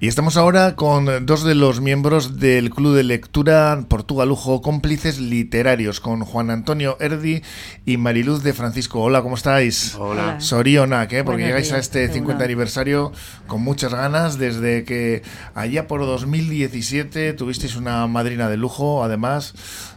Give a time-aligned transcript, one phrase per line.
[0.00, 5.98] Y estamos ahora con dos de los miembros del Club de Lectura Portugalujo Cómplices Literarios,
[5.98, 7.42] con Juan Antonio Erdi
[7.84, 9.02] y Mariluz de Francisco.
[9.02, 9.96] Hola, ¿cómo estáis?
[9.98, 10.40] Hola.
[10.40, 11.24] Sorionak, ¿eh?
[11.24, 12.44] porque Buenos llegáis a este 50 Hola.
[12.44, 13.12] aniversario
[13.48, 15.22] con muchas ganas, desde que
[15.56, 19.54] allá por 2017 tuvisteis una madrina de lujo, además,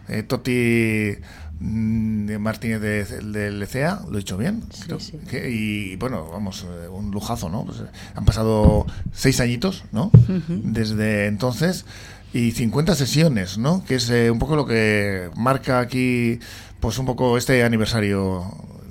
[0.07, 1.17] eh, Toti
[1.63, 4.63] de Martínez de, de Lecea, ¿lo he dicho bien?
[4.73, 5.19] Sí, Creo sí.
[5.29, 7.65] que- y bueno, vamos, eh, un lujazo, ¿no?
[7.65, 7.83] Pues, eh,
[8.15, 10.09] han pasado seis añitos, ¿no?
[10.47, 11.85] Desde entonces
[12.33, 13.83] y 50 sesiones, ¿no?
[13.85, 16.39] Que es eh, un poco lo que marca aquí,
[16.79, 18.43] pues un poco este aniversario,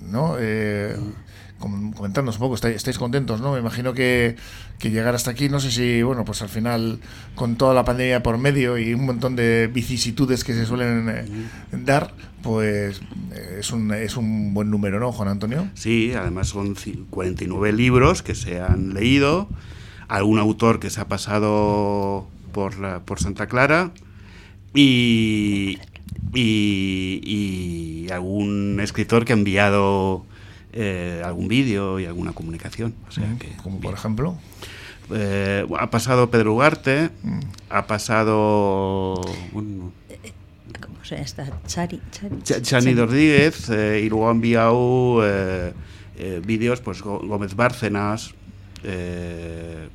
[0.08, 0.36] ¿no?
[0.38, 0.96] Eh,
[1.60, 3.52] comentadnos un poco, ¿estáis, estáis contentos, ¿no?
[3.52, 4.34] Me imagino que,
[4.78, 6.98] que llegar hasta aquí, no sé si, bueno, pues al final,
[7.34, 11.24] con toda la pandemia por medio y un montón de vicisitudes que se suelen eh,
[11.72, 13.00] dar, pues
[13.32, 15.68] eh, es, un, es un buen número, ¿no, Juan Antonio?
[15.74, 19.48] Sí, además son ci- 49 libros que se han leído,
[20.08, 23.92] algún autor que se ha pasado por, la- por Santa Clara
[24.74, 25.78] y,
[26.34, 27.20] y,
[28.06, 30.24] y algún escritor que ha enviado
[30.72, 32.94] eh, algún vídeo y alguna comunicación.
[33.08, 34.36] O sea que, Como por ejemplo.
[35.12, 37.10] Eh, ha pasado Pedro Ugarte,
[37.68, 39.14] ha pasado
[39.52, 39.92] bueno,
[40.80, 41.60] ¿Cómo se llama esta?
[41.66, 42.00] Chari.
[42.12, 42.36] Chari.
[42.36, 45.72] Ch- Chani Rodríguez eh, y luego ha enviado eh,
[46.16, 48.34] eh, vídeos, pues Gó- Gómez Bárcenas,
[48.84, 49.88] eh,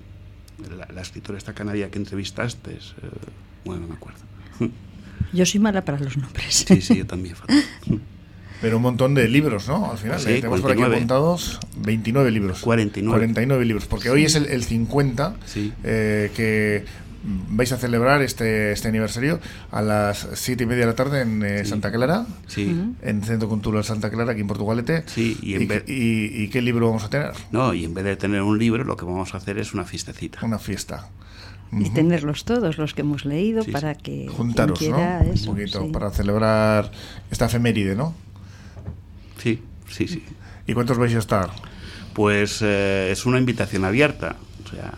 [0.78, 2.78] la, la escritora esta canaria que entrevistaste, eh,
[3.64, 4.20] bueno, no me acuerdo.
[5.34, 6.66] Yo soy mala para los nombres.
[6.68, 7.36] Sí, sí, yo también.
[7.36, 7.56] fatal.
[8.62, 9.92] Pero un montón de libros, ¿no?
[9.92, 10.96] Al final, Sí, eh, tenemos por aquí 49.
[10.96, 12.60] apuntados 29 libros.
[12.62, 13.12] 49.
[13.18, 15.74] 49 libros, porque hoy es el, el 50 Sí.
[15.84, 16.86] eh, que
[17.50, 19.40] vais a celebrar este, este aniversario
[19.72, 21.72] a las 7 y media de la tarde en eh, Sí.
[21.72, 25.04] Santa Clara, Sí, en Centro Cultural Santa Clara, aquí en Portugalete.
[25.08, 27.32] sí, y en, ¿Y, vez, y- y qué libro vamos a tener?
[27.52, 29.86] no, y en vez de tener un libro, lo que vamos a hacer es una
[29.86, 30.40] fiestecita.
[30.44, 31.10] Una fiesta.
[31.72, 34.98] Y tenerlos todos, los que hemos leído, Sí, para que Juntaros, ¿no?
[35.34, 35.90] eso, un poquito, sí.
[35.92, 36.92] para celebrar
[37.32, 38.14] esta efeméride, ¿no?
[39.46, 40.24] Sí, sí, sí.
[40.66, 41.52] ¿Y cuántos vais a estar?
[42.14, 44.38] Pues eh, es una invitación abierta.
[44.66, 44.92] O sea,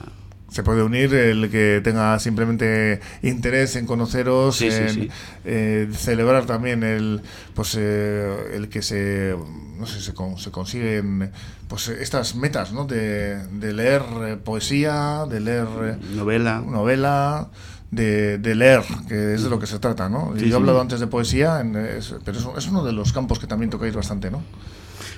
[0.50, 5.10] Se puede unir el que tenga simplemente interés en conoceros, Sí, en sí.
[5.44, 7.20] eh, celebrar también el,
[7.54, 9.36] pues eh, el que se,
[9.78, 11.32] no sé, se, con- se consiguen,
[11.68, 12.86] pues estas metas, ¿no?
[12.86, 16.62] De, de leer eh, poesía, de leer eh, novela.
[16.66, 17.50] novela,
[17.92, 20.34] de, de leer, que es de lo que se trata, ¿no?
[20.36, 20.54] Sí, Yo he sí.
[20.56, 23.70] hablado antes de poesía, en- es- pero es, es uno de los campos que también
[23.70, 24.44] tocáis bastante, ¿no?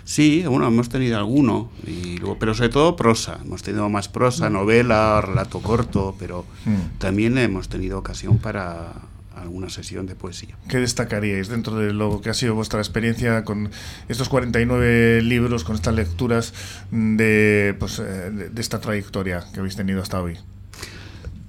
[0.04, 3.38] Sí, bueno, hemos tenido alguno, y luego, pero sobre todo prosa.
[3.44, 6.98] Hemos tenido más prosa, novela, relato corto, pero Mm.
[6.98, 8.94] también hemos tenido ocasión para
[9.36, 10.58] alguna sesión de poesía.
[10.68, 13.70] ¿Qué destacaríais dentro de lo que ha sido vuestra experiencia con
[14.10, 16.54] estos 49 libros, con estas lecturas
[16.92, 20.38] mm, de, pues, eh, de esta trayectoria que habéis tenido hasta hoy?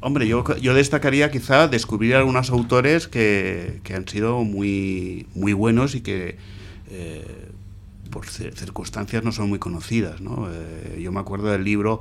[0.03, 5.94] Hombre, yo, yo destacaría quizá descubrir algunos autores que, que han sido muy, muy buenos
[5.94, 6.37] y que
[6.91, 7.49] eh,
[8.10, 10.22] por cir- circunstancias no son muy conocidas.
[10.22, 10.49] ¿no?
[10.50, 12.00] Eh, yo me acuerdo del libro,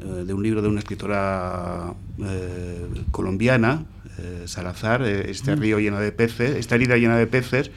[0.00, 3.84] eh, de un libro de una escritora eh, colombiana,
[4.46, 7.70] Salazar, Este río lleno de peces, Esta herida llena de peces,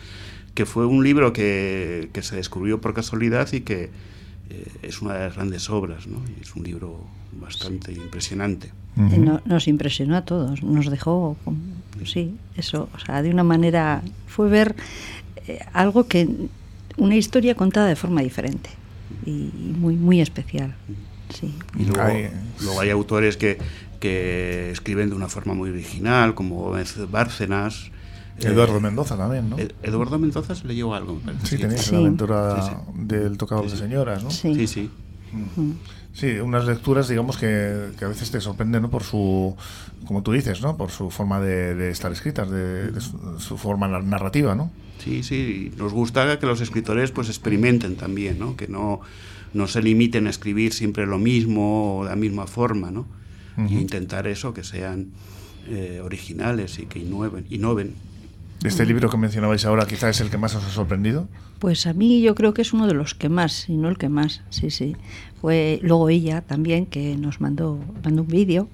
[0.56, 3.90] que fue un libro que, que se descubrió por casualidad y que
[4.50, 6.08] eh, es una de las grandes obras.
[6.08, 6.18] ¿no?
[6.38, 7.00] Y es un libro
[7.40, 8.72] bastante impresionante.
[8.98, 11.38] Eh, no- nos impresionó a todos, nos dejó,
[12.06, 14.76] sí, eso, o sea, de una manera, fue ver
[15.48, 16.28] eh, algo que,
[16.98, 18.70] una historia contada de forma diferente
[19.26, 20.76] y, y muy, muy especial,
[21.34, 21.54] sí.
[21.78, 22.30] Y luego, Hay-
[22.62, 23.58] luego hay autores que,
[24.02, 27.92] que escriben de una forma muy original, como Gómez Bárcenas.
[28.38, 29.58] Eduardo eh, Mendoza también, ¿no?
[29.58, 31.48] Ed- Eduardo Mendoza se leyó algo, me parece.
[31.48, 31.92] Sí, tenéis Sí.
[31.94, 32.72] la aventura Sí,
[33.06, 33.84] del tocador Sí, de sí.
[33.84, 34.32] señoras, ¿no?
[34.32, 34.56] Sí.
[34.56, 34.90] Sí, sí.
[35.32, 35.72] Mm.
[36.14, 38.90] Sí, unas lecturas, digamos, que, que a veces te sorprenden, ¿no?
[38.90, 39.56] Por su,
[40.06, 40.76] como tú dices, ¿no?
[40.76, 44.72] Por su forma de, de estar escritas, de, de su, su forma nar- narrativa, ¿no?
[45.04, 48.56] Sí, sí, nos gusta que los escritores pues experimenten también, ¿no?
[48.58, 49.00] Que no,
[49.54, 53.06] no se limiten a escribir siempre lo mismo o de la misma forma, ¿no?
[53.58, 53.74] Y Ujú.
[53.80, 55.08] intentar eso, que sean
[55.68, 57.46] eh, originales y que innoven.
[57.50, 57.94] innoven.
[58.64, 61.28] Este libro que mencionabais ahora quizás es el que más os ha sorprendido.
[61.60, 63.98] Pues a mí yo creo que es uno de los que más, si no el
[63.98, 64.96] que más, sí, sí.
[65.40, 68.68] Fue luego ella también que nos mandó, mandó un vídeo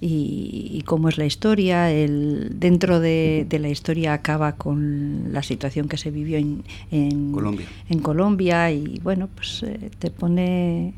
[0.00, 1.90] y, y cómo es la historia.
[1.90, 6.62] El, dentro de, de la historia acaba con la situación que se vivió en,
[6.92, 7.66] en Colombia.
[7.88, 10.94] en Colombia y bueno, pues eh, te pone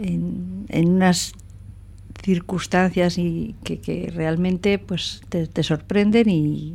[0.00, 1.34] en, en unas
[2.20, 6.74] circunstancias y que, que realmente pues te, te sorprenden y,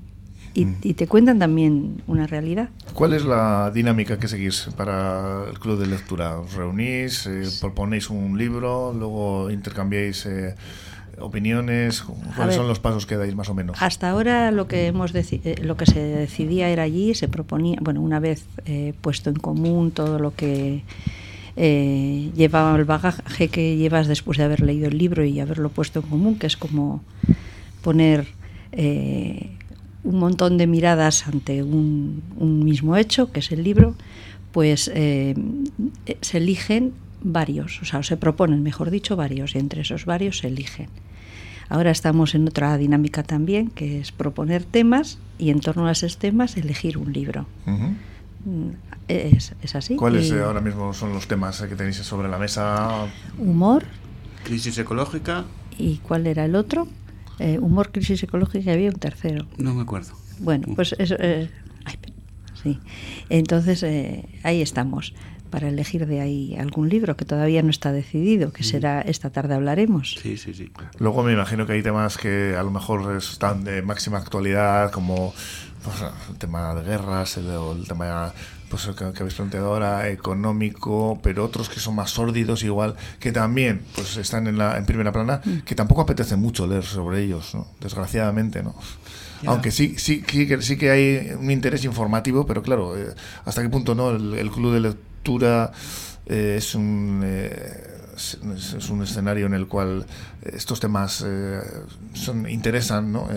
[0.56, 0.75] y, Mm.
[0.81, 2.69] y te cuentan también una realidad.
[2.94, 6.40] ¿Cuál es la dinámica que seguís para el club de lectura?
[6.40, 10.56] ¿Os reunís, eh, proponéis un libro, luego intercambiáis eh,
[11.19, 12.04] opiniones?
[12.36, 13.78] ¿Cuáles son los pasos que dais más o menos?
[13.81, 18.02] Hasta ahora lo que hemos eh, lo que se decidía era allí, se proponía, bueno,
[18.02, 20.84] una vez eh, puesto en común todo lo que
[21.57, 26.00] eh, llevaba el bagaje que llevas después de haber leído el libro y haberlo puesto
[26.00, 27.02] en común, que es como
[27.81, 28.28] poner
[30.06, 32.24] un montón de miradas ante un,
[32.63, 33.96] mismo hecho, que es el libro,
[34.52, 35.36] pues se
[36.38, 40.88] eligen varios, o sea, se proponen, mejor dicho, varios, y entre esos varios se eligen.
[41.68, 46.18] Ahora estamos en otra dinámica también, que es proponer temas y en torno a esos
[46.18, 47.48] temas elegir un libro.
[47.66, 48.69] Mm,
[49.07, 49.96] es, así.
[49.96, 53.07] ¿Cuáles eh, ahora mismo son los temas que tenéis sobre la mesa?
[53.40, 53.84] Humor.
[54.44, 55.46] Crisis ecológica.
[55.78, 56.88] ¿Y cuál era el otro?
[57.39, 59.45] Eh, humor, crisis ecológica y había un tercero.
[59.57, 60.13] No me acuerdo.
[60.39, 61.15] Bueno, pues eso...
[61.19, 61.49] Eh,
[62.61, 62.79] sí.
[63.29, 63.85] Entonces,
[64.43, 65.13] ahí estamos
[65.55, 69.53] para elegir de ahí algún libro que todavía no está decidido, que será esta tarde
[69.53, 70.17] hablaremos.
[70.21, 70.69] Sí, sí, sí.
[70.99, 75.33] Luego me imagino que hay temas que a lo mejor están de máxima actualidad, como
[75.83, 75.95] pues,
[76.29, 78.33] el tema de guerras, el, el tema
[78.69, 83.31] pues, que, que, habéis planteado ahora, económico, pero otros que son más sórdidos igual, que
[83.31, 85.59] también pues están en, la, en primera plana, mm.
[85.59, 87.67] que tampoco apetece mucho leer sobre ellos, ¿no?
[87.79, 88.75] desgraciadamente, ¿no?
[89.45, 93.13] Aunque sí, sí, sí, que, sí que hay un interés informativo, pero claro, eh,
[93.44, 95.71] hasta qué punto no el, el club de lectura
[96.25, 97.21] eh, es un...
[97.23, 100.06] Eh, es, un escenario en el cual
[100.41, 101.59] estos temas eh,
[102.13, 103.27] son interesan, ¿no?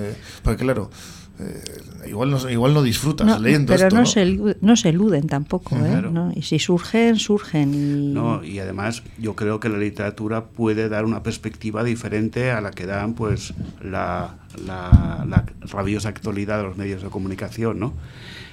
[0.45, 0.89] porque claro,
[2.07, 6.33] igual no igual no disfrutas leyendo pero esto, no, Se, no se eluden tampoco ¿no?
[6.35, 8.13] y si surgen surgen y...
[8.13, 12.71] no y además yo creo que la literatura puede dar una perspectiva diferente a la
[12.71, 14.35] que dan pues la,
[14.67, 17.93] la, rabiosa actualidad de los medios de comunicación no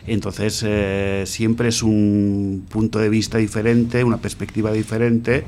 [0.08, 5.46] entonces, eh, siempre es un punto de vista diferente, una perspectiva diferente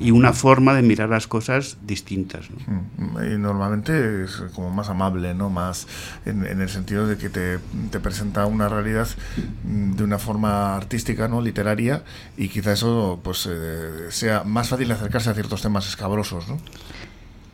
[0.00, 2.48] y una forma de mirar las cosas distintas.
[2.50, 5.50] Mm, y normalmente es como más amable, ¿no?
[5.50, 5.86] Más
[6.24, 7.58] en, el sentido de que te,
[8.00, 9.08] presenta una realidad
[9.64, 11.42] mm, de una forma artística, ¿no?
[11.42, 12.02] Literaria
[12.36, 16.58] y quizá eso pues eh, sea más fácil acercarse a ciertos temas escabrosos, ¿no?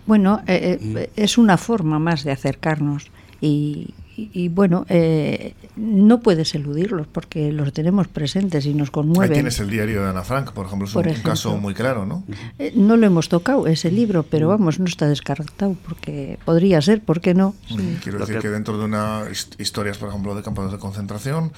[0.07, 1.21] Bueno, eh, mm.
[1.21, 3.11] es una forma más de acercarnos
[3.41, 9.31] y, y, bueno, eh, no puedes eludirlos porque los tenemos presentes y nos conmueven.
[9.31, 12.23] Ahí tienes el diario de Ana Frank, por ejemplo, es un, caso muy claro, ¿no?
[12.59, 17.03] Eh, no lo hemos tocado ese libro, pero vamos, no está descartado porque podría ser,
[17.03, 17.55] ¿por qué no?
[18.03, 18.51] Quiero decir que...
[18.51, 21.53] dentro de unas historias, por ejemplo, de campos de concentración,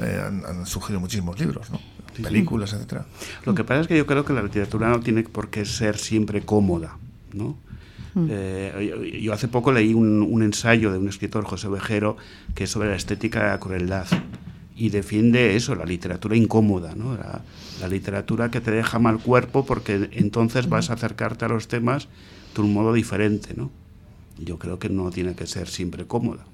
[0.00, 1.80] eh, han, surgido muchísimos libros, ¿no?
[2.22, 3.06] Películas, etcétera.
[3.44, 5.96] Lo que pasa es que yo creo que la literatura no tiene por qué ser
[5.96, 6.98] siempre cómoda,
[7.32, 7.56] ¿no?
[8.14, 8.26] Mm.
[8.30, 12.16] Eh, yo hace poco leí un, ensayo de un escritor, José Vejero,
[12.54, 14.06] que es sobre la estética de la crueldad
[14.76, 17.16] y defiende eso, la literatura incómoda, ¿no?
[17.16, 17.42] la,
[17.88, 22.08] literatura que te deja mal cuerpo porque entonces vas a acercarte a los temas
[22.54, 23.54] de un modo diferente.
[23.54, 23.70] ¿no?
[24.38, 26.44] Yo creo que no tiene que ser siempre cómoda.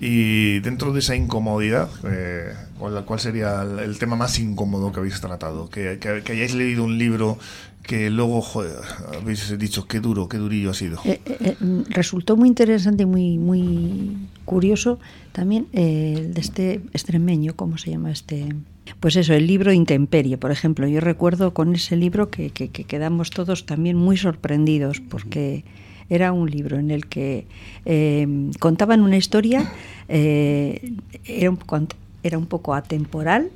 [0.00, 5.70] Y dentro de esa incomodidad, eh, ¿cuál, sería el, tema más incómodo que habéis tratado?
[5.70, 5.98] Que,
[6.28, 7.38] hayáis leído un libro
[7.86, 8.42] que luego
[9.20, 10.98] habéis dicho qué duro, qué durillo ha sido.
[11.04, 11.56] Eh, eh, eh,
[11.88, 14.98] resultó muy interesante y muy, muy curioso
[15.32, 18.48] también el de este extremeño, ¿cómo se llama este?
[19.00, 20.86] Pues eso, el libro Intemperie, por ejemplo.
[20.86, 25.64] Yo recuerdo con ese libro que, que, quedamos todos también muy sorprendidos porque
[26.08, 27.46] era un libro en el que
[28.58, 29.72] contaban una historia,
[30.08, 31.58] era, un,
[32.22, 33.50] era un poco atemporal,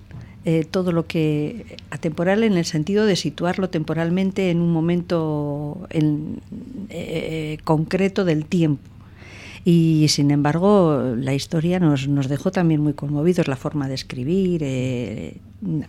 [0.47, 7.59] eh, todo lo que atemporal en el sentido de situarlo temporalmente en un momento eh,
[7.63, 8.90] concreto del tiempo.
[9.65, 14.63] Y sin embargo, la historia nos, nos dejó también muy conmovidos, la forma de escribir.
[14.65, 15.37] Eh,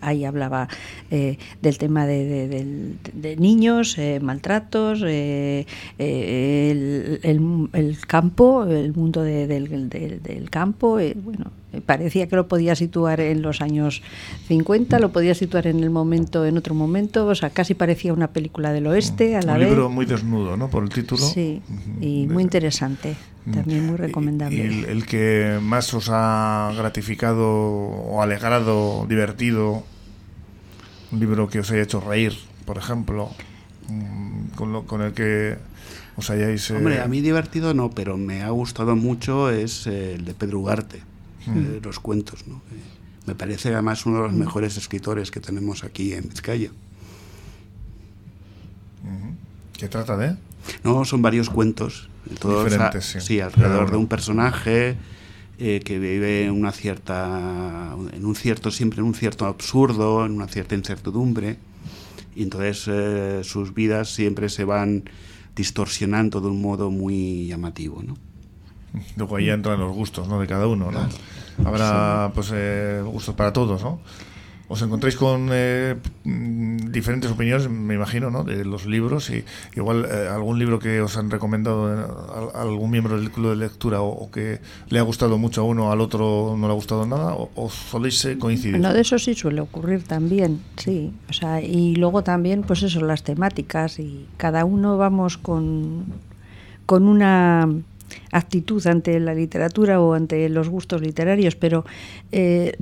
[0.00, 0.68] ahí hablaba
[1.10, 5.66] del tema de, niños, maltratos, el,
[8.06, 10.98] campo, el mundo del, del, campo.
[11.16, 11.50] bueno,
[11.80, 14.02] parecía que lo podía situar en los años
[14.48, 18.28] 50, lo podía situar en el momento, en otro momento, o sea, casi parecía una
[18.28, 20.68] película del oeste a la Un libro muy desnudo, ¿no?
[20.68, 21.22] Por el título.
[21.22, 21.62] Sí,
[22.00, 23.16] y muy interesante,
[23.50, 24.56] también muy recomendable.
[24.56, 29.84] ¿Y el, que más os ha gratificado o alegrado, divertido?
[31.10, 33.30] Un libro que os haya hecho reír, por ejemplo,
[33.88, 35.56] mm, con, lo, con el que
[36.16, 36.70] os hayáis...
[36.70, 40.34] Hombre, eh, a mí divertido no, pero me ha gustado mucho es eh, el de
[40.34, 41.11] Pedro Ugarte
[41.46, 42.46] eh, los cuentos.
[42.46, 42.56] ¿no?
[42.56, 42.80] Eh,
[43.26, 46.70] me parece además uno de los mejores escritores que tenemos aquí en Vizcaya.
[49.78, 50.36] ¿Qué trata de?
[50.84, 52.08] No, son varios cuentos.
[52.38, 53.40] Todos Diferentes, sí.
[53.40, 54.96] alrededor de un personaje
[55.58, 60.32] eh, que vive en una cierta, en un cierto, siempre en un cierto absurdo, en
[60.32, 61.56] una cierta incertidumbre.
[62.36, 65.04] Y entonces sus vidas siempre se van
[65.56, 68.16] distorsionando de un modo muy llamativo, ¿no?
[69.16, 70.40] Luego ahí entran los gustos, ¿no?
[70.40, 71.00] De cada uno, ¿no?
[71.64, 74.00] Habrá, pues, eh, gustos para todos, ¿no?
[74.72, 78.42] os encontráis con eh, diferentes opiniones, me imagino, ¿no?
[78.42, 79.44] de los libros y
[79.76, 82.06] igual eh, algún libro que os han recomendado eh,
[82.54, 85.92] a, algún miembro del club de lectura o, que le ha gustado mucho a uno,
[85.92, 88.80] al otro no le ha gustado nada, o, o soléis coincidir.
[88.80, 91.12] No, de eso sí suele ocurrir también, sí.
[91.28, 96.06] O sea, y luego también, pues eso, las temáticas y cada uno vamos con,
[96.86, 97.68] con una
[98.30, 101.84] actitud ante la literatura o ante los gustos literarios, pero
[102.32, 102.76] eh,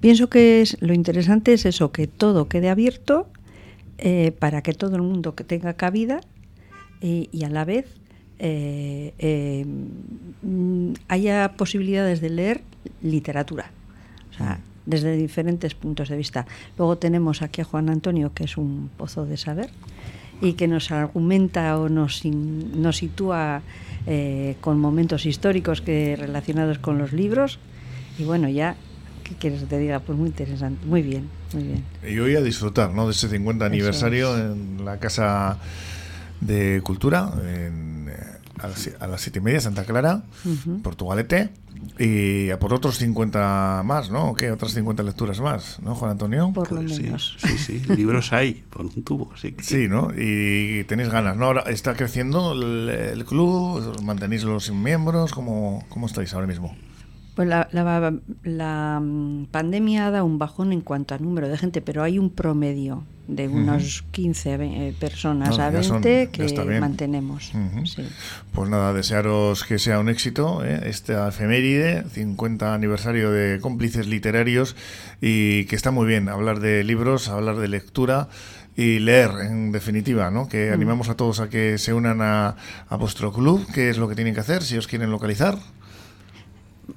[0.00, 3.28] pienso que es, lo interesante es eso, que todo quede abierto
[3.98, 6.20] eh, para que todo el mundo que tenga cabida
[7.00, 7.86] y, a la vez
[8.38, 9.64] eh,
[11.08, 12.62] haya posibilidades de leer
[13.02, 13.70] literatura.
[14.30, 16.46] O sea, desde diferentes puntos de vista.
[16.78, 19.70] Luego tenemos aquí a Juan Antonio, que es un pozo de saber
[20.40, 23.62] y que nos argumenta o nos, nos sitúa
[24.06, 27.58] eh, con momentos históricos que relacionados con los libros.
[28.18, 28.76] Y bueno, ya,
[29.24, 30.00] ¿qué quieres que te diga?
[30.00, 31.84] Pues muy interesante, muy bien, muy bien.
[32.06, 33.06] Y hoy a disfrutar ¿no?
[33.06, 35.58] de ese 50 aniversario en la Casa
[36.40, 38.14] de Cultura, en, eh,
[39.00, 40.22] a, las, siete y media, Santa Clara,
[40.82, 41.50] Portugalete.
[41.98, 44.34] Y a por otros 50 más, ¿no?
[44.34, 44.50] ¿Qué?
[44.50, 46.52] Otras 50 lecturas más, ¿no, Juan Antonio?
[46.52, 47.36] Por lo pues menos.
[47.38, 49.54] Sí, sí, libros hay, por un tubo, sí.
[49.60, 50.10] Sí, ¿no?
[50.16, 51.46] Y tenéis ganas, ¿no?
[51.46, 56.76] Ahora está creciendo el, club, mantenéis los miembros, ¿cómo, ¿cómo estáis ahora mismo?
[57.34, 61.82] Pues la, la, mm, pandemia ha dado un bajón en cuanto a número de gente,
[61.82, 67.52] pero hay un promedio de unos 15 eh, personas a 20 que mantenemos.
[68.52, 70.82] Pues nada, desearos que sea un éxito ¿eh?
[70.84, 74.76] esta efeméride, 50 aniversario de cómplices literarios
[75.20, 78.28] y que está muy bien hablar de libros, hablar de lectura
[78.76, 80.48] y leer, en definitiva, ¿no?
[80.48, 80.74] Que mm.
[80.74, 82.56] animamos a todos a que se unan a,
[82.88, 85.58] a vuestro club, qué es lo que tienen que hacer si os quieren localizar.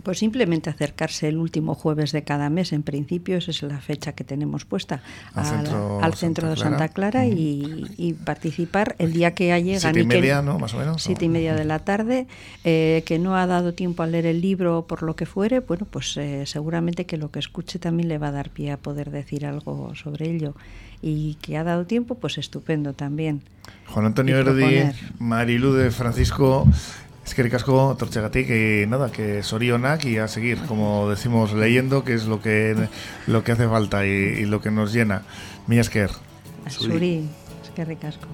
[0.03, 4.13] Pues simplemente acercarse el último jueves de cada mes, en principio, esa es la fecha
[4.13, 5.01] que tenemos puesta
[5.33, 9.79] al, centro, de Santa Clara y, participar el día que llegan.
[9.79, 10.59] Siete y, media, ¿no?
[10.59, 11.01] Más o menos.
[11.01, 12.27] Siete y media de la tarde,
[12.63, 15.87] eh, que no ha dado tiempo a leer el libro por lo que fuere, bueno,
[15.89, 19.09] pues eh, seguramente que lo que escuche también le va a dar pie a poder
[19.09, 20.55] decir algo sobre ello.
[21.01, 23.41] Y que ha dado tiempo, pues estupendo también.
[23.87, 26.67] Juan Antonio Erdi, Marilu de Francisco
[27.29, 32.15] es que ricasco, Torchegatic, y nada, que sorionak y a seguir, como decimos, leyendo, que
[32.15, 32.75] es lo que,
[33.27, 35.21] lo que hace falta y, lo que nos llena.
[35.67, 36.09] Mi esker.
[36.67, 37.29] Suri,
[37.63, 38.27] es que ricasco.